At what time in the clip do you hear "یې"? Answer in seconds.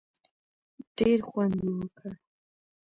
1.65-1.69